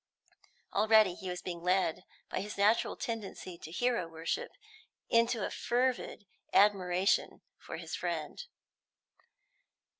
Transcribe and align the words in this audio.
Already 0.73 1.13
he 1.13 1.29
was 1.29 1.43
being 1.43 1.61
led 1.61 2.05
by 2.27 2.39
his 2.39 2.57
natural 2.57 2.95
tendency 2.95 3.55
to 3.59 3.69
hero 3.69 4.07
worship 4.07 4.51
into 5.09 5.45
a 5.45 5.51
fervid 5.51 6.25
admiration 6.55 7.41
for 7.59 7.77
his 7.77 7.93
friend. 7.93 8.47